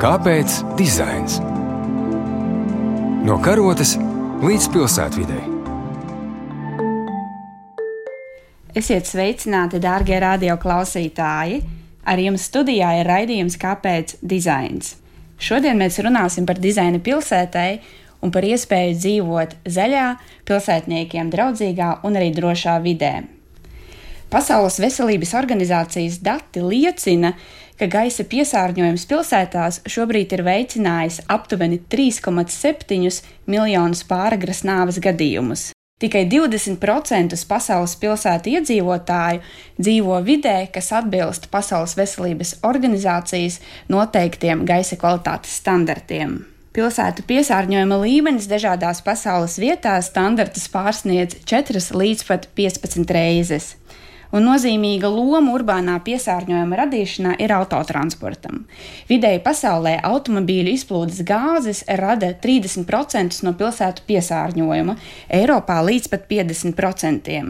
[0.00, 1.34] Kāpēc dizains?
[3.26, 3.98] No karotes
[4.40, 5.40] līdz pilsētvidai.
[8.80, 11.58] Esiet sveicināti, darbie radioklausītāji!
[12.08, 14.94] Ar jums studijā ir raidījums Kāpēc dizains?
[15.36, 17.80] Šodien mēs runāsim par dizainu pilsētai
[18.24, 20.06] un par iespēju dzīvot zaļā,
[20.48, 23.12] pilsētniekiem draudzīgā un arī drošā vidē.
[24.30, 27.32] Pasaules veselības organizācijas dati liecina,
[27.80, 33.10] ka gaisa piesārņojums pilsētās šobrīd ir veicinājis aptuveni 3,7
[33.50, 35.72] miljonus pāragras nāves gadījumus.
[36.00, 39.42] Tikai 20% pasaules pilsētu iedzīvotāju
[39.82, 43.58] dzīvo vidē, kas atbilst Pasaules veselības organizācijas
[43.90, 46.38] noteiktiem gaisa kvalitātes standartiem.
[46.70, 53.74] Pilsētu piesārņojuma līmenis dažādās pasaules vietās standartus pārsniedz 4 līdz pat 15 reizes
[54.32, 58.64] un nozīmīga loma urbānā piesārņojuma radīšanā ir autotransportam.
[59.10, 64.96] Vidēji pasaulē automobīļu izplūdes gāzes rada 30% no pilsētu piesārņojuma,
[65.40, 67.40] Eiropā līdz pat 50%.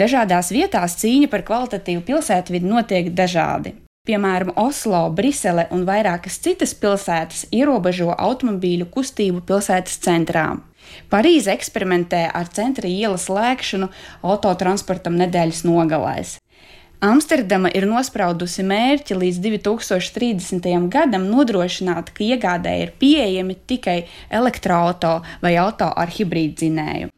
[0.00, 3.74] Dažādās vietās cīņa par kvalitatīvu pilsētvidi notiek dažādi.
[4.08, 10.46] Piemēram, Oslo, Brisele un vairākas citas pilsētas ierobežo automobīļu kustību pilsētas centrā.
[11.10, 13.90] Parīze eksperimentē ar centra ielas slēgšanu
[14.22, 16.38] autotransportam nedēļas nogalēs.
[17.00, 20.66] Amsterdama ir nospraudusi mērķi līdz 2030.
[20.92, 27.08] gadam nodrošināt, ka iegādē ir pieejami tikai elektroautorāti vai auto ar hibrīddzinēju.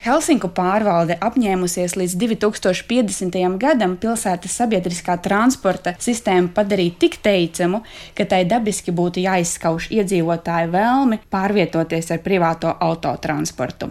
[0.00, 3.34] Helsinku pārvalde apņēmusies līdz 2050.
[3.60, 7.82] gadam pilsētas sabiedriskā transporta sistēmu padarīt tik teicamu,
[8.16, 13.90] ka tai dabiski būtu jāizskauž iedzīvotāju vēlmi pārvietoties ar privāto autotransportu.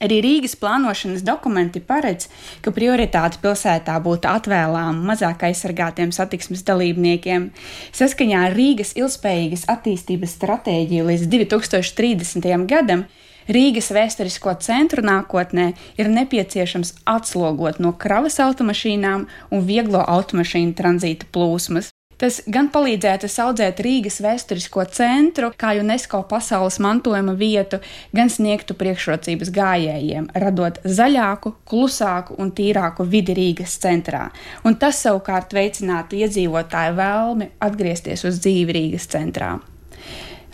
[0.00, 2.30] Arī Rīgas plānošanas dokumenti paredz,
[2.64, 7.50] ka prioritāte pilsētā būtu atvēlāma mazāk aizsargātiem satiksmes dalībniekiem.
[7.92, 12.56] Saskaņā ar Rīgas ilgspējīgas attīstības stratēģiju līdz 2030.
[12.72, 13.04] gadam
[13.50, 21.90] Rīgas vēsturisko centru nākotnē ir nepieciešams atslogot no kravas automašīnām un vieglo automašīnu tranzīta plūsmas.
[22.22, 27.80] Tas gan palīdzētu audzēt Rīgas vēsturisko centru kā UNESCO pasaules mantojuma vietu,
[28.14, 34.28] gan sniegtu priekšrocības gājējiem, radot zaļāku, klusāku un tīrāku vidi Rīgas centrā.
[34.62, 39.56] Un tas savukārt veicinātu iedzīvotāju vēlmi atgriezties uz dzīvi Rīgas centrā.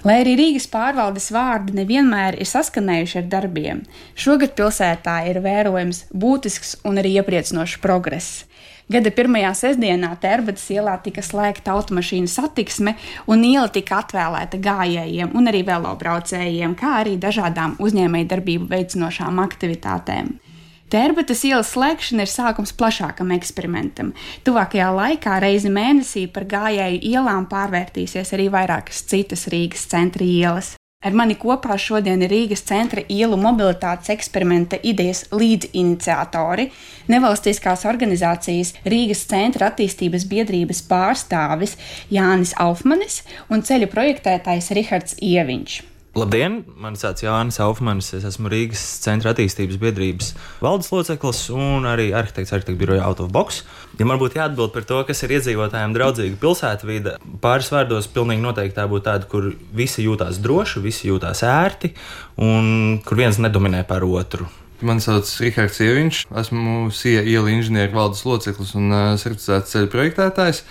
[0.06, 3.80] Lai arī Rīgas pārvaldes vārdi nevienmēr ir saskanējuši ar darbiem,
[4.14, 8.44] šogad pilsētā ir vērojams būtisks un arī iepriecinošs progress.
[8.88, 12.94] Gada pirmajā sestdienā Tērbatas ielā tika slēgta automašīnu satiksme,
[13.26, 20.38] un iela tika atvēlēta gājējiem un arī velobraucējiem, kā arī dažādām uzņēmējdarbību veicinošām aktivitātēm.
[20.88, 24.14] Tērbatas ielas slēgšana ir sākums plašākam eksperimentam.
[24.46, 30.70] Tuvākajā laikā reizi mēnesī par gājēju ielām pārvērtīsies arī vairākas citas Rīgas centra ielas.
[31.04, 36.70] Ar mani kopā šodien ir Rīgas centra ielu mobilitātes eksperimenta idejas līdziniciatori,
[37.12, 41.76] nevalstiskās organizācijas Rīgas centra attīstības biedrības pārstāvis
[42.08, 43.20] Jānis Aufmanis
[43.52, 45.78] un ceļu projektētājs Rihards Ieviņš.
[46.16, 46.62] Labdien!
[46.80, 48.08] Mani sauc Jānis Aufmanis.
[48.16, 50.30] Es esmu Rīgas centra attīstības biedrības
[50.64, 53.60] valdes loceklis un arī arhitekts arhitektu biroja Out of Box.
[54.00, 58.78] Ja man būtu jāatbild par to, kas ir iedzīvotājiem draudzīga pilsētvide, pāris vārdos pilnīgi noteikti
[58.80, 61.92] tā būtu tāda, kur visi jūtās droši, visi jūtās ērti
[62.40, 64.48] un kur viens nedominē par otru.
[64.80, 70.62] Mani sauc Rihards Ieviņš, esmu SIA iela inženieru valdes loceklis un uh, certificēts ceļu projektētājs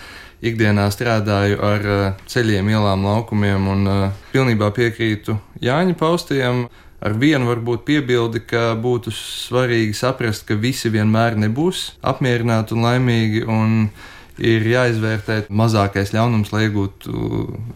[0.46, 4.03] ikdienā strādāju ar eh, ceļiem, ielām, laukumiem un uh,
[4.34, 6.68] pilnībā piekrītu Jāņa paustajam.
[6.98, 13.44] Ar vienu varbūt piebildi, ka būtu svarīgi saprast, ka visi vienmēr nebūs apmierināti un laimīgi,
[13.46, 13.75] un
[14.42, 17.14] ir jāizvērtē mazākais ļaunums, lai iegūtu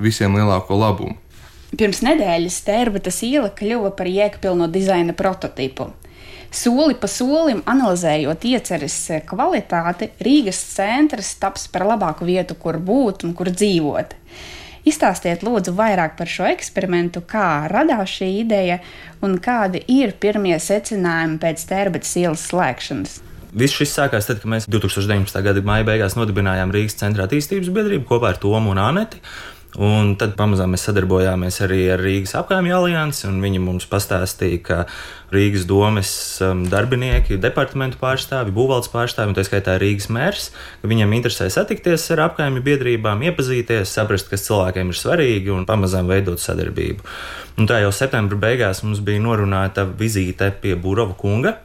[0.02, 1.20] visiem lielāko labumu.
[1.78, 5.92] Pirms nedēļas Tērbatas iela kļuva par jēgpilno dizaina prototipu.
[6.52, 8.96] Soli pa solim analizējot ieceres
[9.30, 14.18] kvalitāti, Rīgas centrs taps par labāku vietu, kur būt un kur dzīvot.
[14.92, 18.82] Izstāstiet, lūdzu, vairāk par šo eksperimentu, kā radās šī ideja
[19.24, 23.20] un kādi ir pirmie secinājumi pēc Tērbatas ielas slēgšanas.
[23.52, 25.40] Viss šis sākās tad, kad mēs 2019.
[25.44, 29.20] gada maija beigās nodibinājām Rīgas centra attīstības biedrību kopā ar Tomu un Aneti.
[29.80, 34.80] Un tad pamazām mēs sadarbojāmies arī ar Rīgas apgājumu aliansi, un viņi mums pastāstīja, ka
[35.32, 36.12] Rīgas domes
[36.44, 40.50] um, darbinieki, departamentu pārstāvi, būvvaldes pārstāvi, un tā skaitā Rīgas mērs,
[40.82, 46.12] ka viņiem interesē satikties ar apgājumu biedrībām, iepazīties, saprast, kas cilvēkiem ir svarīgi un pamazām
[46.12, 47.08] veidot sadarbību.
[47.62, 51.62] Un tā jau septembra beigās mums bija norunāta vizīte pie Burova kunga.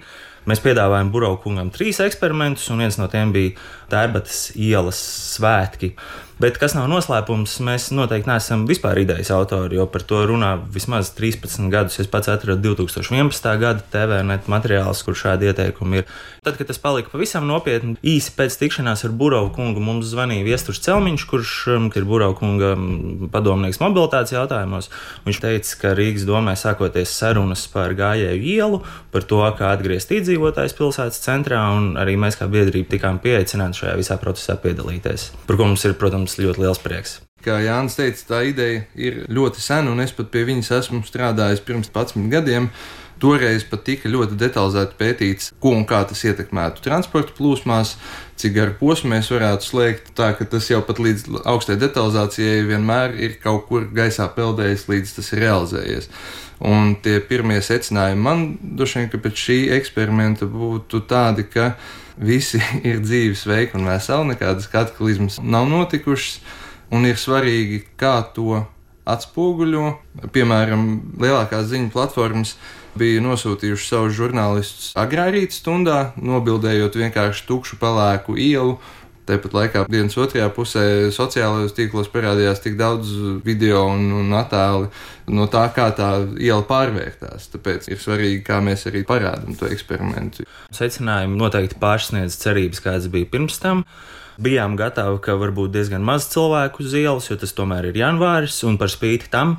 [0.47, 3.57] Mēs piedāvājām Burbuļsakām trīs eksperimentus, un viens no tiem bija
[3.91, 5.01] Tērbatas ielas
[5.35, 5.97] svētki.
[6.37, 11.09] Bet kas nav noslēpums, mēs noteikti neesam vispār idejas autori, jo par to runā vismaz
[11.17, 11.97] 13 gadus.
[12.03, 13.47] Es pats atradu 2011.
[13.63, 16.11] gada TVNet materiālus, kur šādi ieteikumi ir.
[16.45, 20.83] Tad, kad tas palika pavisam nopietni, īsi pēc tikšanās ar Burovu kungu mums zvanīja Viesturs
[20.85, 24.91] Celmiņš, kurš um, ir Burovu kunga um, padomnieks mobilitātes jautājumos.
[25.25, 30.77] Viņš teica, ka Rīgas domē sākoties sarunas par gājēju ielu, par to, kā atgriezt iedzīvotājs
[30.77, 35.31] pilsētas centrā, un arī mēs kā biedrība tikām pieaicināti šajā visā procesā piedalīties.
[35.49, 37.21] Par ko mums ir, protams, protams, ļoti liels prieks.
[37.45, 41.63] Kā Jānis teica, tā ideja ir ļoti sena, un es pat pie viņas esmu strādājis
[41.63, 42.71] pirms 11 gadiem.
[43.23, 47.95] Toreiz pat tika ļoti detalizēti pētīts, ko un kā tas ietekmētu transporta plūsmās,
[48.37, 50.11] cik garu posmu mēs varētu slēgt.
[50.19, 55.17] Tā ka tas jau pat līdz augstai detalizācijai vienmēr ir kaut kur gaisā peldējis, līdz
[55.17, 56.11] tas ir realizējies.
[56.69, 61.73] Un tie pirmie secinājumi man droši vien, ka pēc šī eksperimenta būtu tādi, ka
[62.21, 66.41] visi ir dzīvi, sveiki un veseli, nekādas kataklizmas nav notikušas,
[66.93, 68.65] un ir svarīgi, kā to
[69.09, 69.93] atspoguļo.
[70.35, 70.91] Piemēram,
[71.23, 72.59] lielākās ziņu platformas
[72.99, 78.79] bija nosūtījuši savus žurnālistus agrā rīta stundā, nobildējot vienkārši tukšu pelēku ielu.
[79.27, 83.11] Tāpat laikā dienas otrajā pusē sociālajos tīklos parādījās tik daudz
[83.43, 84.87] video un, un attēlu
[85.35, 87.49] no tā, kā tā iela pārvērtās.
[87.57, 90.47] Tāpēc ir svarīgi, kā mēs arī parādām to eksperimentu.
[90.71, 93.83] Secinājumi noteikti pārsniedz cerības, kādas bija pirms tam
[94.39, 98.79] bijām gatavi, ka varbūt diezgan maz cilvēku uz ielas, jo tas tomēr ir janvāris, un
[98.79, 99.57] par spīti tam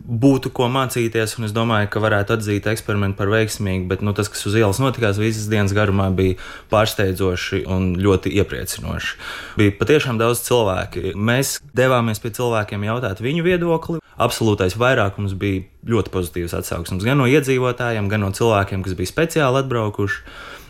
[0.00, 4.30] būtu ko mācīties, un es domāju, ka varētu atzīt eksperimentu par veiksmīgu, bet nu, tas,
[4.32, 6.38] kas uz ielas notikās visas dienas garumā, bija
[6.72, 9.16] pārsteidzoši un ļoti iepriecinoši.
[9.60, 11.12] Bija patiešām daudz cilvēku.
[11.14, 14.00] Mēs devāmies pie cilvēkiem jautāt viņu viedokli.
[14.20, 19.62] Absolūtais vairākums bija ļoti pozitīvs atsauksmes gan no iedzīvotājiem, gan no cilvēkiem, kas bija speciāli
[19.62, 20.24] atbraukuši.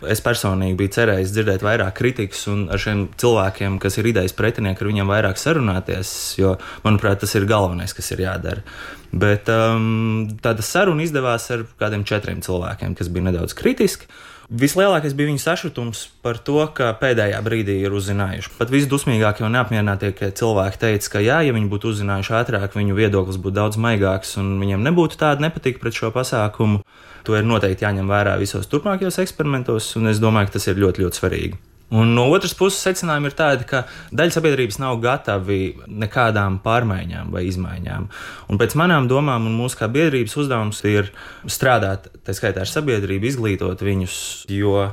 [0.09, 4.81] Es personīgi biju cerējis dzirdēt vairāk kritikas un ar šiem cilvēkiem, kas ir idejas pretinieki,
[4.81, 6.55] ar viņiem vairāk sarunāties, jo,
[6.85, 8.65] manuprāt, tas ir galvenais, kas ir jādara.
[9.11, 14.09] Bet um, tāda saruna izdevās ar kādiem četriem cilvēkiem, kas bija nedaudz kritiski.
[14.51, 18.49] Vislielākais bija viņa sašutums par to, ka pēdējā brīdī ir uzzinājuši.
[18.57, 23.39] Pat visdusmīgākie un neapmierinātie cilvēki teica, ka jā, ja viņi būtu uzzinājuši ātrāk, viņu viedoklis
[23.39, 26.83] būtu daudz maigāks un viņiem nebūtu tāda nepatika pret šo pasākumu.
[27.25, 31.05] To ir noteikti jāņem vērā visos turpmākajos eksperimentos, un es domāju, ka tas ir ļoti,
[31.05, 31.59] ļoti svarīgi.
[31.91, 33.81] Un no otras puses, secinājumi ir tādi, ka
[34.15, 38.05] daļa sabiedrības nav gatavi nekādām pārmaiņām vai izmaiņām.
[38.47, 41.11] Un pēc manām domām, un mūsu kā biedrības uzdevums ir
[41.51, 44.15] strādāt, tā skaitā ar sabiedrību, izglītot viņus,
[44.55, 44.85] jo,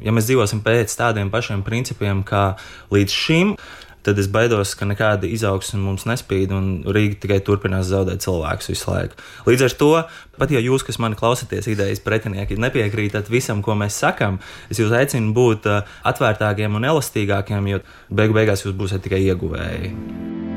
[0.00, 2.54] ja mēs dzīvosim pēc tādiem pašiem principiem kā
[2.96, 3.52] līdz šim,
[4.08, 8.90] tad es baidos, ka nekāda izaugsme mums nespīd un Rīga tikai turpinās zaudēt cilvēkus visu
[8.90, 9.20] laiku.
[9.48, 9.92] Līdz ar to,
[10.40, 14.40] pat ja jūs, kas mani klausāties, idejas pretinieki, nepiekrītat visam, ko mēs sakām,
[14.72, 20.47] es jūs aicinu būt uh, atvērtākiem un elastīgākiem, jo beigu beigās jūs būsiet tikai ieguvēji.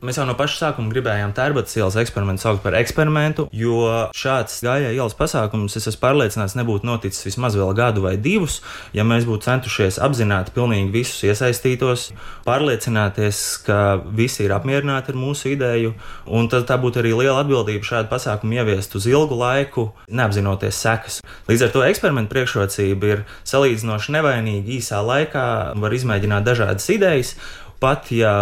[0.00, 3.82] Mēs jau no paša sākuma gribējām tērbatas ielas eksperimentu saukt par eksperimentu, jo
[4.16, 8.62] šāds gājēju ielas pasākums, es esmu pārliecināts, nebūtu noticis vismaz vēl gadu vai divus,
[8.96, 12.06] ja mēs būtu centušies apzināt pilnīgi visus iesaistītos,
[12.48, 13.82] pārliecināties, ka
[14.16, 15.92] visi ir apmierināti ar mūsu ideju,
[16.32, 21.20] un tad tā būtu arī liela atbildība šādu pasākumu ieviest uz ilgu laiku, neapzinoties sekas.
[21.52, 27.36] Līdz ar to eksperimentu priekšrocība ir salīdzinoši nevainīga īsā laikā, var izmēģināt dažādas idejas,
[27.80, 28.32] pat ja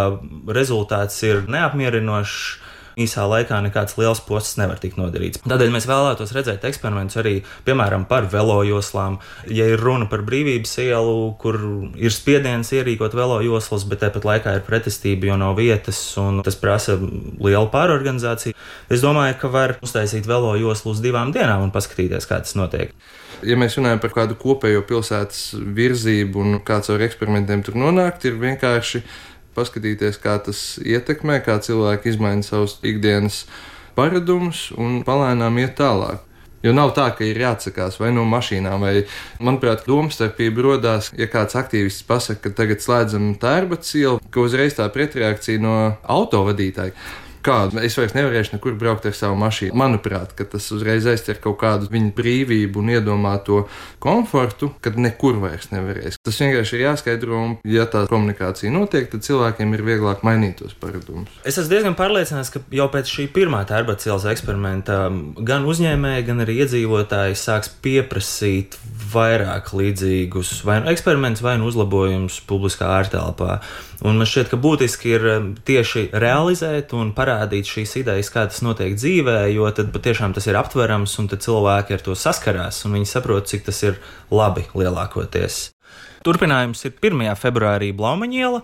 [0.54, 2.38] rezultāts ir neapmierinošs,
[2.98, 5.42] īsā laikā nekāds liels posts nevar tikt nodarīts.
[5.48, 7.34] Tādēļ mēs vēlētos redzēt eksperimentus arī,
[7.66, 9.18] piemēram, par velojoslām.
[9.54, 11.60] Ja ir runa par brīvības ielu, kur
[11.98, 16.98] ir spiediens ierīkot velojoslas, bet tāpat laikā ir pretestība, jo nav vietas un tas prasa
[16.98, 18.56] lielu pārorganizāciju,
[18.90, 22.94] es domāju, ka var uztaisīt velojoslu uz divām dienām un paskatīties, kā tas notiek.
[23.46, 28.38] Ja mēs runājam par kādu kopējo pilsētas virzību un kāds ar eksperimentiem tur nonākt, ir
[28.40, 29.04] vienkārši
[29.58, 33.44] paskatīties, kā tas ietekmē, kā cilvēki izmaina savus ikdienas
[33.98, 36.24] paradumus un palēnām iet tālāk.
[36.62, 39.04] Jo nav tā, ka ir jāatsakās vai no mašīnām, vai,
[39.38, 44.88] manuprāt, domstarpība radās, ja kāds aktīvists pasakā, ka tagad slēdzam tērbats ielu, ka uzreiz tā
[44.90, 46.96] pretreakcija no autovadītāja
[47.44, 47.80] kādu.
[47.84, 49.76] Es vairs nevarēšu nekur braukt ar savu mašīnu.
[49.78, 53.64] Manuprāt, tas uzreiz aizķer kaut kādu viņa brīvību un iedomāto
[54.02, 56.20] komfortu, kad nekur vairs nevarēs.
[56.24, 60.76] Tas vienkārši ir jāskaidro, un, ja tā komunikācija notiek, tad cilvēkiem ir vieglāk mainīt tos
[60.78, 61.32] paradumus.
[61.44, 65.00] Es esmu diezgan pārliecināts, ka jau pēc šī pirmā tērbacīlas eksperimenta
[65.48, 68.78] gan uzņēmēji, gan arī iedzīvotāji sāks pieprasīt
[69.12, 73.58] vairāk līdzīgus vai nu eksperimentus, vai nu uzlabojumus publiskā ārtelpā.
[74.06, 78.62] Un man šķiet, ka būtiski ir um, tieši realizēt un parādīt šīs idejas, kā tas
[78.62, 83.10] notiek dzīvē, jo tad patiešām tas ir aptverams un cilvēki ar to saskarās un viņi
[83.10, 83.98] saprot, cik tas ir
[84.30, 85.77] labi lielākoties.
[86.28, 87.22] Turpinājums ir 1.
[87.40, 88.58] februārī Blaumaņiela,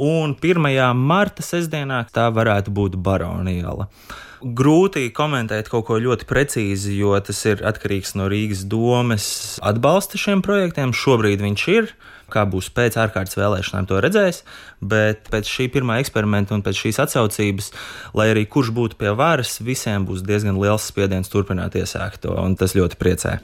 [0.00, 0.62] un 1.
[0.96, 3.84] marta sestdienā tā varētu būt Baroniela.
[4.40, 9.28] Grūti komentēt kaut ko ļoti precīzi, jo tas ir atkarīgs no Rīgas domes
[9.60, 10.96] atbalsta šiem projektiem.
[10.96, 11.92] Šobrīd viņš ir.
[12.32, 14.40] Kā būs pēc ārkārtas vēlēšanām, to redzēs.
[14.80, 17.74] Bet pēc šī pirmā eksperimenta un pēc šīs atsaucības,
[18.16, 22.56] lai arī kurš būtu pie varas, visiem būs diezgan liels spiediens turpināt iesākt to, un
[22.56, 23.42] tas ļoti priecē.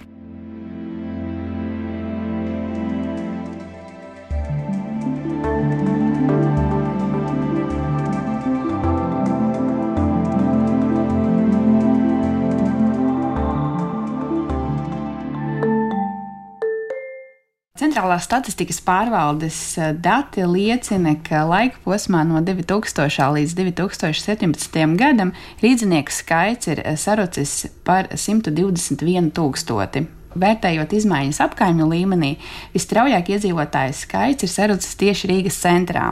[17.88, 26.12] Centrālās statistikas pārvaldes eh, dati liecina, ka laika posmā no 2000 līdz 2017 gadam rīznieku
[26.12, 27.54] skaits ir eh, sarucis
[27.88, 30.04] par 121 tūkstoti.
[30.37, 32.35] Vērtējot izmaiņas apkaimju līmenī,
[32.76, 36.11] visstraujāk iedzīvotāju skaits ir sarucis tieši Rīgas centrā.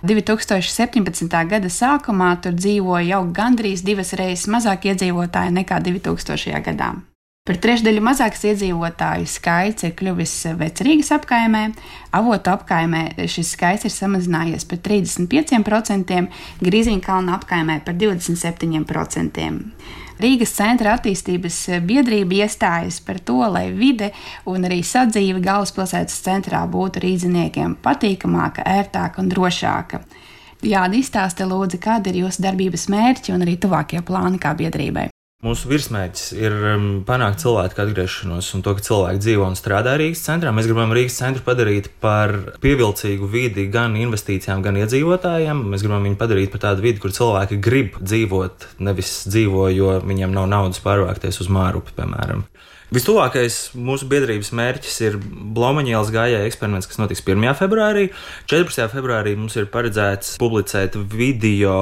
[0.00, 1.28] 2017.
[1.52, 6.62] gada sākumā tur dzīvoja jau gandrīz divas reizes mazāk iedzīvotāju nekā 2000.
[6.72, 6.94] gadā.
[7.42, 11.62] Par trešdaļu mazāks iedzīvotāju skaits ir kļuvis vecrīgas apkaimē,
[12.14, 16.20] avotu apkaimē šis skaits ir samazinājies par 35%,
[16.62, 19.48] Grīziņkalna apkaimē par 27%.
[20.22, 21.56] Rīgas centra attīstības
[21.88, 24.12] biedrība iestājas par to, lai vide
[24.46, 30.04] un arī sadzīve galvaspilsētas centrā būtu rīdziniekiem patīkamāka, ērtāka un drošāka.
[30.62, 35.11] Jāda izstāsta lūdzu, kāda ir jūsu darbības mērķi un arī tuvākie plāni kā biedrībai.
[35.42, 40.20] Mūsu virsmērķis ir um, panākt cilvēku atgriešanos un to, ka cilvēki dzīvo un strādā Rīgas
[40.22, 40.52] centrā.
[40.54, 45.64] Mēs gribam Rīgas centru padarīt par pievilcīgu vidi gan investīcijām, gan iedzīvotājiem.
[45.72, 50.30] Mēs gribam viņu padarīt par tādu vidi, kur cilvēki grib dzīvot, nevis dzīvo, jo viņiem
[50.38, 52.46] nav naudas pārvākties uz Mārupi, piemēram.
[52.92, 55.14] Vistuvākais mūsu biedrības mērķis ir
[55.56, 57.46] Blaumaņielas gājēja eksperiments, kas notiks 1.
[57.56, 58.10] februārī.
[58.52, 58.84] 14.
[58.92, 61.78] februārī mums ir paredzēts publicēt video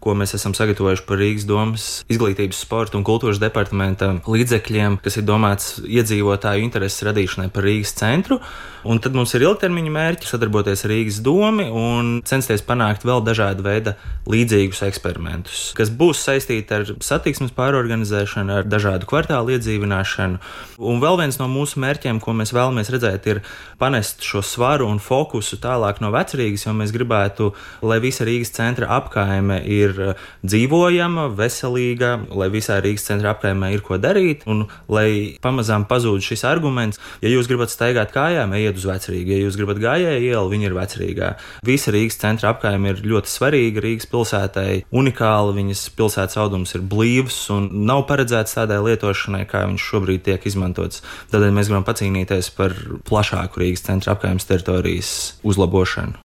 [0.00, 5.26] ko mēs esam sagatavojuši par Rīgas domas izglītības, sporta un kultūras departamenta līdzekļiem, kas ir
[5.28, 8.40] domāts iedzīvotāju intereses radīšanai par Rīgas centru.
[8.88, 13.66] Un tad mums ir ilgtermiņa mērķi sadarboties ar Rīgas domu un censties panākt vēl dažādu
[13.66, 13.92] veidu
[14.30, 20.40] līdzīgus eksperimentus, kas būs saistīti ar satiksmes pārorganizēšanu, ar dažādu kvartālu iedzīvināšanu.
[20.80, 23.42] Un vēl viens no mūsu mērķiem, ko mēs vēlamies redzēt, ir
[23.80, 27.50] panest šo svaru un fokusu tālāk no vecrīgas, jo mēs gribētu,
[27.84, 33.84] lai visa Rīgas centra apkaime ir eh, dzīvojama, veselīga, lai visā Rīgas centra apkaimē ir
[33.84, 38.88] ko darīt, un lai pamazām pazūd šis arguments, ja jūs gribat staigāt kājām, ejiet uz
[38.88, 41.30] vecrīgu, ja jūs gribat gājēju ielu, viņa ir vecrīgā.
[41.66, 47.38] Visa Rīgas centra apkaime ir ļoti svarīga Rīgas pilsētai, unikāla, viņas pilsētas audums ir blīvs
[47.54, 51.04] un nav paredzēts tādai lietošanai, kā viņš šobrīd tiek izmantots.
[51.34, 52.74] Tādēļ mēs gribam pacīnīties par
[53.08, 56.20] plašāku Rīgas centra apkaimes teritorijas uzlabošanu.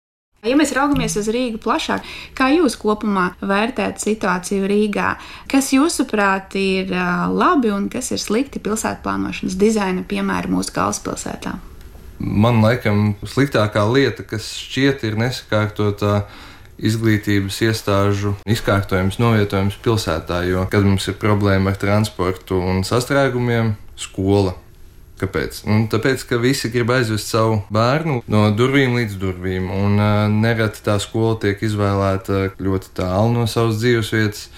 [0.46, 2.06] Ja mēs raugamies uz Rīgu plašāk,
[2.38, 5.16] kā jūs kopumā vērtējat situāciju Rīgā?
[5.50, 6.92] Kas jūsuprāt ir
[7.34, 11.56] labi un kas ir slikti pilsētplānošanas dizaina piemēri mūsu galvaspilsētā?
[12.20, 16.20] Man liekas, sliktākā lieta, kas šķiet ir nesakārtotā
[16.78, 20.44] izglītības iestāžu izkārtojums, novietojums pilsētā.
[20.46, 24.56] Jo, kad mums ir problēma ar transportu un sastrēgumiem, skola
[25.16, 25.62] Kāpēc?
[25.72, 30.84] Un tāpēc, ka visi grib aizvest savu bērnu no durvīm līdz durvīm, un uh, nereti
[30.84, 34.50] tā skola tiek izvēlēta ļoti tālu no savas dzīvesvietas.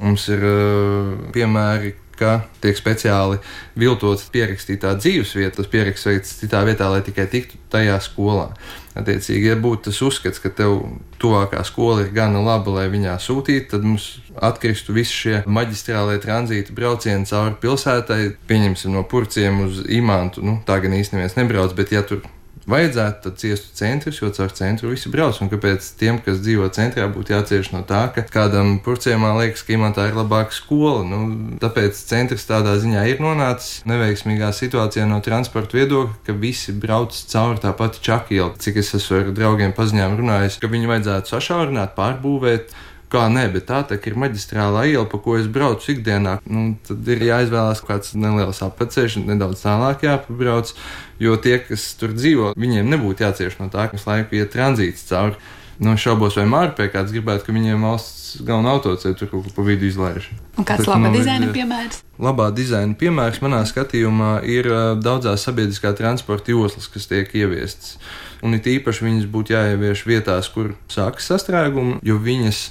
[0.00, 3.38] Mums ir uh, piemēri, ka tiek speciāli
[3.78, 8.50] viltots pierakstītā dzīvesvieta, tas pieraksts citā vietā, lai tikai tiktu tajā skolā.
[8.98, 10.80] Attiecīgi, ja būtu tas uzskats, ka tev
[11.22, 16.74] tuvākā skola ir gana laba, lai viņā sūtītu, tad mums atkristu visi šie maģistrālie tranzīta
[16.74, 18.22] braucieni cauri pilsētai.
[18.50, 22.24] Pieņemsim no purciem uz imantu, nu, tā gan īstenībā nebrauc, bet ja tur
[22.68, 25.38] vajadzētu, tad ciestu centrus, jo caur centru visi brauc.
[25.42, 29.74] Un kāpēc tiem, kas dzīvo centrā, būtu jācieš no tā, ka kādam purcēmā liekas, ka
[29.76, 31.04] imantā ir labāka skola?
[31.08, 31.22] Nu,
[31.62, 37.64] tāpēc centrs tādā ziņā ir nonācis neveiksmīgā situācijā no transporta viedokļa, ka visi brauc cauri
[37.64, 38.52] tā pati čakiela.
[38.60, 42.76] Cik es esmu ar draugiem paziņām runājis, ka viņi vajadzētu sašaurināt, pārbūvēt
[43.08, 46.38] Kā nē, bet tā, tā ir maģistrālā iela, pa ko es braucu ikdienā.
[46.44, 50.74] Nu, tad ir jāizvēlās kāds neliels apceļš, nedaudz tālāk jāpabrauc,
[51.22, 55.40] jo tie, kas tur dzīvo, viņiem nebūtu jācieš no tā, kas laiku iet tranzīts cauri.
[55.78, 59.64] Nu, šaubos, vai Mārpē kāds gribētu, ka viņiem valsts galvenā autoceļa tur kaut ko pa
[59.68, 60.26] vidu izlaiž.
[60.58, 62.00] Un kāds laba dizaina piemērs?
[62.18, 64.66] Labā dizaina piemērs manā skatījumā ir
[64.98, 67.94] daudzās sabiedriskā transporta joslas, kas tiek ieviestas.
[68.42, 72.64] Un it īpaši viņas būtu jāievieš vietās, kur sākas sastrēgumi, jo viņas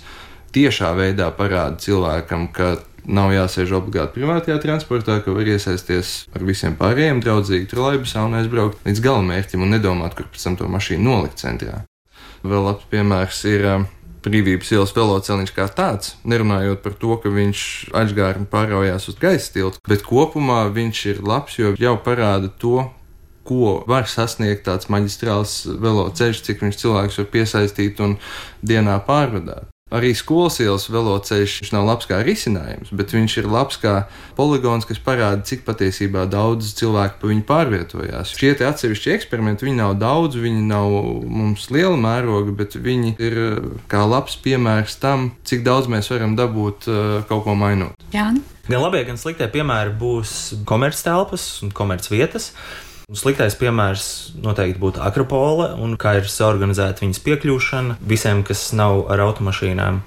[0.55, 2.75] tiešā veidā parāda cilvēkam, ka
[3.07, 8.87] nav jāsēž obligāti privātajā transportā, ka var iesaisties ar visiem pārējiem draudzīgi trolēļbusā un aizbraukt
[8.87, 11.83] līdz galamērķim un nedomāt, kur pēc tam to mašīnu nolikt centrā.
[12.43, 13.69] Vēl labs piemērs ir
[14.27, 17.63] brīvības ielas velosipēdiņš kā tāds, nerunājot par to, ka viņš
[17.95, 22.89] aizgāri pāraujās uz gaisa tiltu, bet kopumā viņš ir labs, jo jau parāda to,
[23.47, 28.17] ko var sasniegt tāds maģistrāls veloceļš, cik viņš cilvēks var piesaistīt un
[28.59, 29.71] dienā pārvadāt.
[29.87, 33.93] Arī skolas ielas veloceļš nav labs kā risinājums, bet viņš ir labs kā
[34.35, 38.33] poligons, kas parāda, cik patiesībā daudz cilvēku pa viņu pārvietojās.
[38.35, 40.91] Šie atsevišķi eksperimenti, viņi nav daudz, viņi nav
[41.23, 46.35] mums liela mēroga, bet viņi ir eh, kā labs piemērs tam, cik daudz mēs varam
[46.35, 47.95] dabūt uh, kaut ko mainot.
[48.11, 48.33] Jā.
[48.67, 50.31] Gan labie, gan sliktie piemēri būs
[50.67, 52.51] komerctelpas un komercvietas.
[53.15, 54.05] Sliktais piemērs
[54.43, 60.01] noteikti būtu Akropole un kā ir saorganizēta viņas piekļūšana visiem, kas nav ar automašīnām.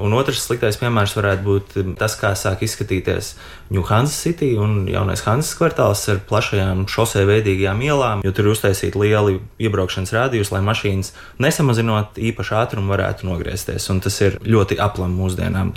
[0.00, 3.34] Un otrs sliktais piemērs varētu būt tas, kā sāk izskatīties
[3.74, 8.54] New Hansas City un jaunais Hansas kvartāls ar plašajām šosei veidīgajām ielām, jo tur ir
[8.54, 13.88] uztaisīti lieli iebraukšanas rādījumi, lai mašīnas nesamazinot īpaši ātrumu varētu nogriezties.
[13.92, 15.72] Un tas ir ļoti aplam mūsdienām.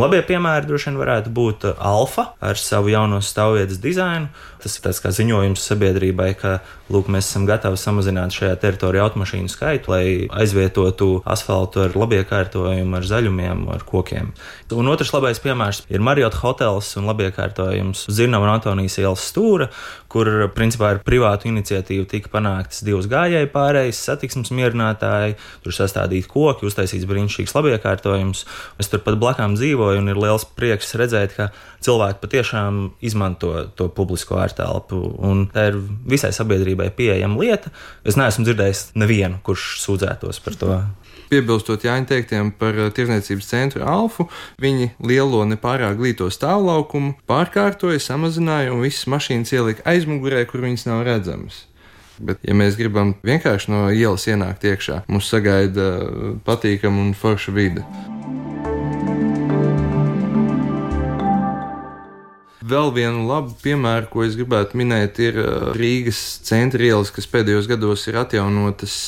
[0.00, 4.32] Labie piemēri droši vien varētu būt Alfa ar savu jauno stāvvietas dizainu.
[4.64, 6.54] Tas ir tāds kā ziņojums sabiedrībai, ka
[6.92, 13.04] lūk, mēs esam gatavi samazināt šajā teritorijā automašīnu skaitu, lai aizvietotu asfaltu ar labiekārtojumu, ar
[13.04, 13.43] zaļumiem,
[13.74, 14.32] ar kokiem.
[14.74, 19.70] Un otrs labais piemērs ir Marriott hotels un labiekārtojums Zirnava un Antonijas ielas stūra,
[20.14, 26.68] kur principā ar privātu iniciatīvu tika panāktas divas gājēju pārējas, satiksmes mierinātāji, tur sastādīti koki,
[26.68, 28.44] uztaisīts brīnišķīgs labiekārtojums.
[28.78, 31.50] Es tur pat blakām dzīvoju un ir liels prieks redzēt, ka
[31.84, 35.02] cilvēki patiešām izmanto to publisko ārtelpu.
[35.54, 37.74] Tā ir visai sabiedrībai pieejama lieta.
[38.06, 40.78] Es neesmu dzirdējis nevienu, kurš sūdzētos par to.
[41.34, 44.28] Piebilstot Jāņa teiktiem par eh, tirdzniecības centru Alfu,
[44.62, 51.04] viņi lielo nepārāk glīto stāvlaukumu pārkārtoja, samazināja un visas mašīnas ielika aizmugurē, kur viņas nav
[51.08, 51.64] redzamas.
[52.22, 57.54] Bet, ja mēs gribam vienkārši no ielas ienākt iekšā, mums sagaida eh, patīkama un forša
[57.56, 57.82] vide.
[62.64, 67.70] Vēl vienu labu piemēru, ko es gribētu minēt, ir eh, Rīgas centra ielas, kas pēdējos
[67.70, 68.98] gados ir atjaunotas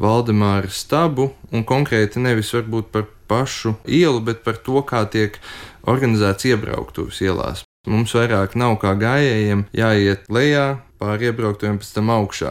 [0.00, 5.36] Valdemāra stabu, un konkrēti nevis varbūt par pašu ielu, bet par to, kā tiek
[5.84, 7.66] organizēts iebrauktuves ielās.
[7.88, 10.64] Mums vairāk nav kā gājējiem jāiet lejā,
[11.00, 12.50] pāri iebrauktuviem, pēc tam augšā.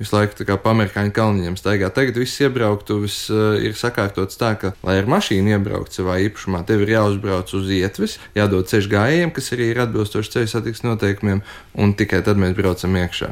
[0.00, 1.92] Visu laiku tā kā pamerkāņu kalniņiem staigā.
[1.94, 6.82] Tagad viss iebrauktuves uh, ir sakārtots tā, ka, lai ar mašīnu iebraukt savā īpašumā, tev
[6.82, 11.44] ir jāuzbrauc uz ietves, jādod ceļš gājējiem, kas arī ir atbilstoši ceļu satiksmes noteikumiem,
[11.78, 13.30] un tikai tad mēs braucam iekšā.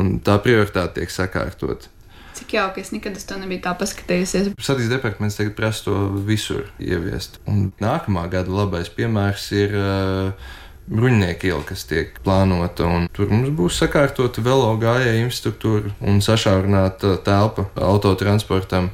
[0.00, 1.92] Un tā prioritāte tiek sakārtota.
[2.38, 4.48] Cik jauki, es nekad uz to nebiju tā paskatījusies.
[4.56, 7.36] Satiksmes departaments tagad prasa to visur ieviest.
[7.50, 9.76] Un nākamā gada labais piemērs ir.
[9.76, 10.56] Uh,
[10.88, 17.66] Bruņinieki iela, kas tiek plānota, tur mums būs sakārtota velo gājēju infrastruktūra un sašaurināta telpa
[17.76, 18.88] autotransportam.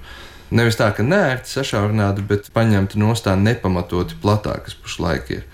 [0.54, 5.44] Nevis tā, ka nērti sašaurināta, bet paņemta nostā nepamatoti platāk, kas pašlaik ir.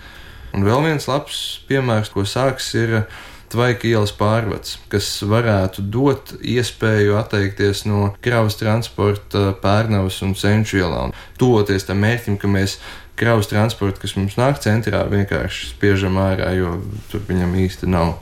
[0.51, 3.03] Un vēl viens labs piemērs, ko sāks, ir
[3.51, 11.11] Tvaika ielas pārvads, kas varētu dot iespēju atteikties no kravas transporta Pērnavas un Senču ielām.
[11.35, 12.77] Tuvoties tam mērķim, ka mēs
[13.21, 16.81] kravas transportu, kas mums nāk centrā, vienkārši spiežam ārā, jo
[17.11, 18.17] tur viņam īsti nav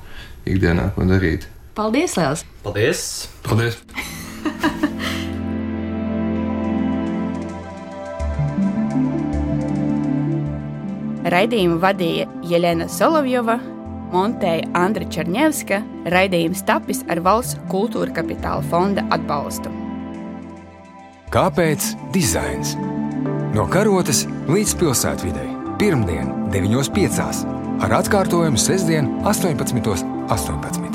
[0.50, 1.48] ikdienā ko darīt.
[1.80, 2.44] Paldies, Lielas!
[2.66, 3.02] Paldies!
[3.48, 3.76] Paldies!
[11.30, 13.60] Raidījumu vadīja Jelena Solovjova
[14.14, 15.82] montēja Andra Černievska,
[16.14, 19.72] raidījums tapis ar valsts kultūra kapitāla fonda atbalstu.
[21.30, 22.74] Kāpēc dizains?
[23.60, 25.50] No karotes līdz pilsētvidai.
[25.82, 27.42] Pirmdien, 9.5.
[27.84, 30.08] ar atkārtojumu sestdien, 18.18.
[30.32, 30.89] 18.